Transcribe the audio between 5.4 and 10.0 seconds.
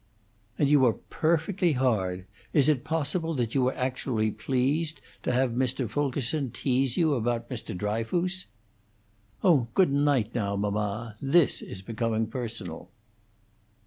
Mr. Fulkerson tease you about Mr. Dryfoos?" "Oh, good